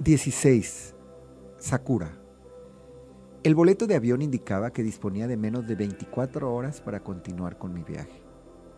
[0.00, 0.94] 16.
[1.58, 2.18] Sakura.
[3.42, 7.74] El boleto de avión indicaba que disponía de menos de 24 horas para continuar con
[7.74, 8.22] mi viaje.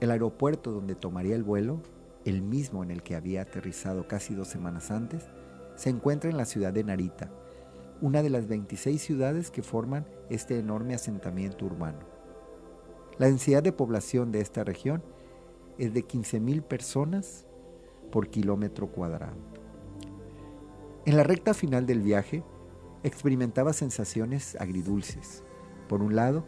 [0.00, 1.80] El aeropuerto donde tomaría el vuelo,
[2.24, 5.28] el mismo en el que había aterrizado casi dos semanas antes,
[5.76, 7.30] se encuentra en la ciudad de Narita,
[8.00, 12.00] una de las 26 ciudades que forman este enorme asentamiento urbano.
[13.18, 15.04] La densidad de población de esta región
[15.78, 17.46] es de 15.000 personas
[18.10, 19.63] por kilómetro cuadrado.
[21.06, 22.42] En la recta final del viaje,
[23.02, 25.44] experimentaba sensaciones agridulces.
[25.86, 26.46] Por un lado,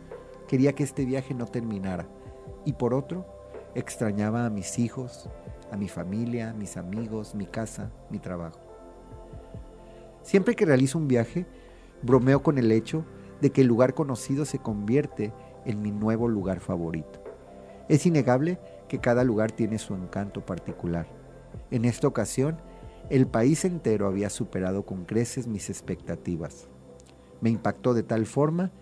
[0.49, 2.09] quería que este viaje no terminara
[2.65, 3.27] y por otro,
[3.75, 5.29] extrañaba a mis hijos,
[5.71, 8.59] a mi familia, mis amigos, mi casa, mi trabajo.
[10.23, 11.45] Siempre que realizo un viaje,
[12.01, 13.05] bromeo con el hecho
[13.43, 15.35] de que el lugar conocido se convierte
[15.67, 17.23] en mi nuevo lugar favorito.
[17.91, 21.07] Es innegable que cada lugar tiene su encanto particular.
[21.71, 22.57] En esta ocasión,
[23.09, 26.69] el país entero había superado con creces mis expectativas.
[27.41, 28.73] Me impactó de tal forma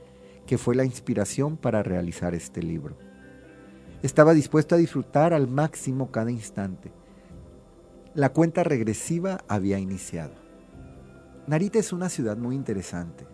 [0.47, 2.97] que fue la inspiración para realizar este libro.
[4.03, 6.93] Estaba dispuesto a disfrutar al máximo cada instante.
[8.15, 10.35] La cuenta regresiva había iniciado.
[11.47, 13.27] Narita es una ciudad muy interesante.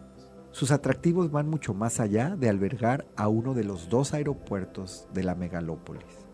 [0.52, 5.22] Sus atractivos van mucho más allá de albergar a uno de los dos aeropuertos de
[5.22, 6.29] la megalópolis.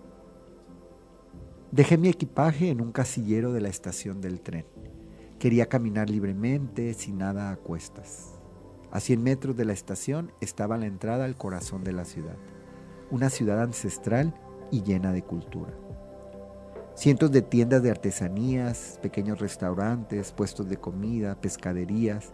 [1.77, 4.65] Dejé mi equipaje en un casillero de la estación del tren.
[5.39, 8.39] Quería caminar libremente, sin nada a cuestas.
[8.91, 12.39] A 100 metros de la estación estaba la entrada al corazón de la ciudad,
[13.11, 14.33] una ciudad ancestral
[14.71, 15.75] y llena de cultura.
[16.95, 22.33] Cientos de tiendas de artesanías, pequeños restaurantes, puestos de comida, pescaderías,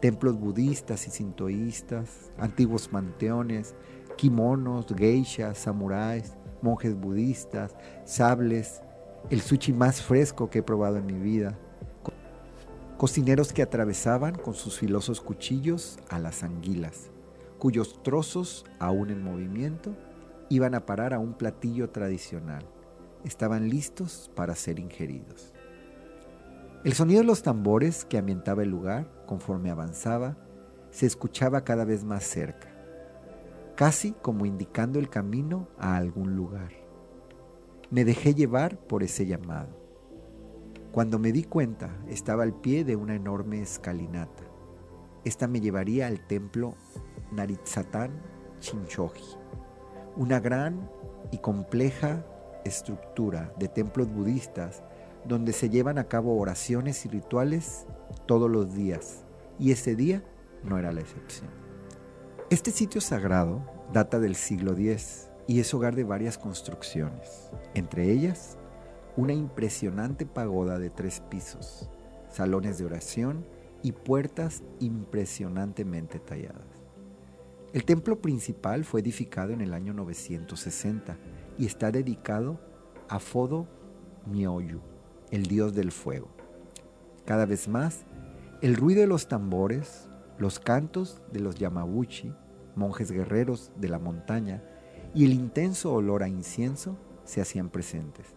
[0.00, 3.76] templos budistas y sintoístas, antiguos manteones,
[4.16, 7.74] kimonos, geishas, samuráis, monjes budistas,
[8.04, 8.82] sables,
[9.30, 11.58] el sushi más fresco que he probado en mi vida,
[12.96, 17.10] cocineros que atravesaban con sus filosos cuchillos a las anguilas,
[17.58, 19.94] cuyos trozos, aún en movimiento,
[20.48, 22.64] iban a parar a un platillo tradicional.
[23.24, 25.52] Estaban listos para ser ingeridos.
[26.84, 30.36] El sonido de los tambores que ambientaba el lugar, conforme avanzaba,
[30.90, 32.71] se escuchaba cada vez más cerca
[33.82, 36.70] casi como indicando el camino a algún lugar.
[37.90, 39.76] Me dejé llevar por ese llamado.
[40.92, 44.44] Cuando me di cuenta, estaba al pie de una enorme escalinata.
[45.24, 46.76] Esta me llevaría al templo
[47.32, 48.22] Naritzatán
[48.60, 49.36] Chinchoji,
[50.14, 50.88] una gran
[51.32, 52.24] y compleja
[52.64, 54.84] estructura de templos budistas
[55.24, 57.88] donde se llevan a cabo oraciones y rituales
[58.26, 59.24] todos los días,
[59.58, 60.22] y ese día
[60.62, 61.61] no era la excepción.
[62.52, 63.64] Este sitio sagrado
[63.94, 68.58] data del siglo X y es hogar de varias construcciones, entre ellas
[69.16, 71.88] una impresionante pagoda de tres pisos,
[72.28, 73.46] salones de oración
[73.82, 76.66] y puertas impresionantemente talladas.
[77.72, 81.16] El templo principal fue edificado en el año 960
[81.56, 82.60] y está dedicado
[83.08, 83.66] a Fodo
[84.26, 84.82] Myoyu,
[85.30, 86.28] el dios del fuego.
[87.24, 88.04] Cada vez más,
[88.60, 92.34] el ruido de los tambores, los cantos de los Yamabuchi,
[92.74, 94.62] monjes guerreros de la montaña,
[95.14, 98.34] y el intenso olor a incienso se hacían presentes.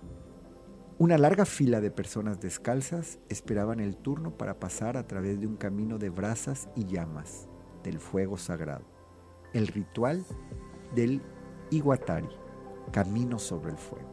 [0.98, 5.58] Una larga fila de personas descalzas esperaban el turno para pasar a través de un
[5.58, 7.50] camino de brasas y llamas
[7.84, 8.86] del fuego sagrado,
[9.54, 10.24] el ritual
[10.96, 11.22] del
[11.70, 12.30] Iguatari,
[12.92, 14.10] camino sobre el fuego.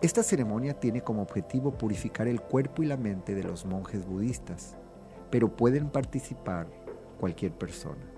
[0.00, 4.76] Esta ceremonia tiene como objetivo purificar el cuerpo y la mente de los monjes budistas,
[5.30, 6.66] pero pueden participar
[7.20, 8.11] cualquier persona.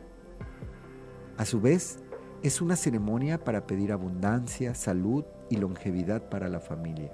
[1.37, 1.99] A su vez,
[2.43, 7.13] es una ceremonia para pedir abundancia, salud y longevidad para la familia.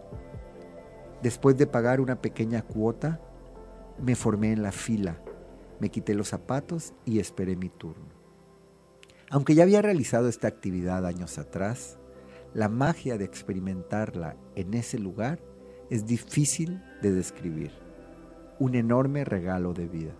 [1.22, 3.20] Después de pagar una pequeña cuota,
[4.02, 5.20] me formé en la fila,
[5.78, 8.08] me quité los zapatos y esperé mi turno.
[9.30, 11.98] Aunque ya había realizado esta actividad años atrás,
[12.52, 15.38] la magia de experimentarla en ese lugar
[15.88, 17.70] es difícil de describir.
[18.58, 20.12] Un enorme regalo de vida.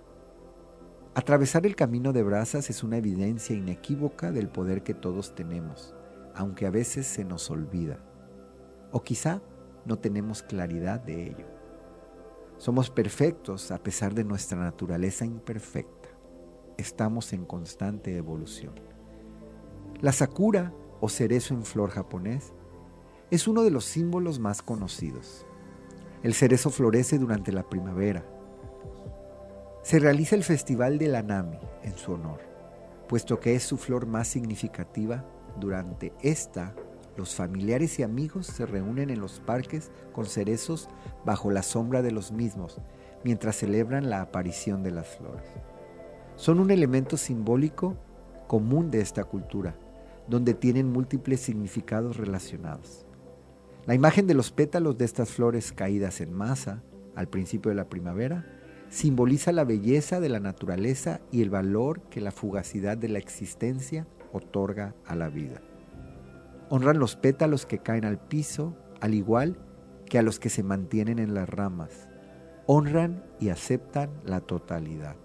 [1.13, 5.93] Atravesar el camino de brasas es una evidencia inequívoca del poder que todos tenemos,
[6.37, 7.99] aunque a veces se nos olvida.
[8.93, 9.43] O quizá
[9.85, 11.47] no tenemos claridad de ello.
[12.59, 16.11] Somos perfectos a pesar de nuestra naturaleza imperfecta.
[16.77, 18.75] Estamos en constante evolución.
[20.01, 22.53] La sakura o cerezo en flor japonés
[23.33, 25.45] es uno de los símbolos más conocidos.
[26.23, 28.25] El cerezo florece durante la primavera
[29.83, 32.41] se realiza el Festival de la Nami en su honor,
[33.09, 35.25] puesto que es su flor más significativa
[35.59, 36.75] durante esta
[37.17, 40.89] los familiares y amigos se reúnen en los parques con cerezos
[41.25, 42.81] bajo la sombra de los mismos,
[43.25, 45.45] mientras celebran la aparición de las flores.
[46.37, 47.97] Son un elemento simbólico
[48.47, 49.75] común de esta cultura,
[50.29, 53.05] donde tienen múltiples significados relacionados.
[53.87, 56.83] La imagen de los pétalos de estas flores caídas en masa
[57.17, 58.60] al principio de la primavera
[58.91, 64.07] simboliza la belleza de la naturaleza y el valor que la fugacidad de la existencia
[64.33, 65.63] otorga a la vida.
[66.69, 69.59] Honran los pétalos que caen al piso, al igual
[70.07, 72.09] que a los que se mantienen en las ramas.
[72.67, 75.17] Honran y aceptan la totalidad.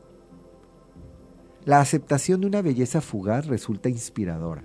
[1.66, 4.64] La aceptación de una belleza fugaz resulta inspiradora.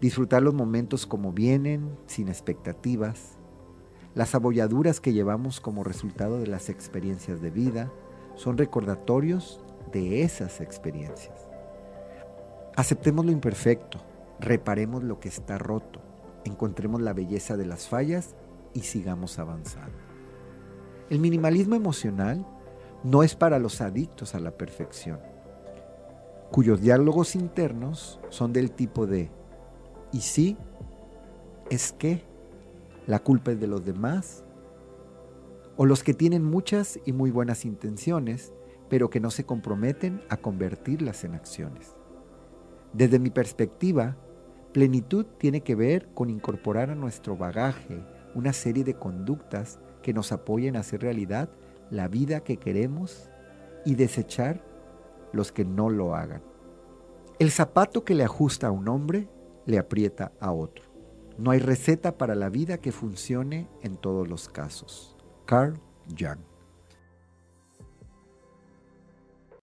[0.00, 3.38] Disfrutar los momentos como vienen, sin expectativas.
[4.14, 7.90] Las abolladuras que llevamos como resultado de las experiencias de vida
[8.36, 9.60] son recordatorios
[9.92, 11.48] de esas experiencias.
[12.76, 13.98] Aceptemos lo imperfecto,
[14.38, 16.00] reparemos lo que está roto,
[16.44, 18.34] encontremos la belleza de las fallas
[18.74, 19.96] y sigamos avanzando.
[21.08, 22.46] El minimalismo emocional
[23.02, 25.20] no es para los adictos a la perfección,
[26.50, 29.30] cuyos diálogos internos son del tipo de,
[30.12, 30.56] ¿y si?
[31.70, 32.22] ¿Es que?
[33.06, 34.44] ¿La culpa es de los demás?
[35.76, 38.52] O los que tienen muchas y muy buenas intenciones,
[38.88, 41.96] pero que no se comprometen a convertirlas en acciones.
[42.92, 44.16] Desde mi perspectiva,
[44.72, 48.02] plenitud tiene que ver con incorporar a nuestro bagaje
[48.34, 51.50] una serie de conductas que nos apoyen a hacer realidad
[51.90, 53.30] la vida que queremos
[53.84, 54.64] y desechar
[55.32, 56.42] los que no lo hagan.
[57.38, 59.28] El zapato que le ajusta a un hombre
[59.66, 60.84] le aprieta a otro.
[61.38, 65.15] No hay receta para la vida que funcione en todos los casos.
[65.46, 65.74] Carl
[66.18, 66.42] Jung